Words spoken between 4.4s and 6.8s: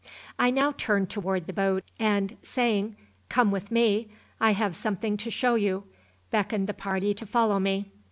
have something to show you," beckoned the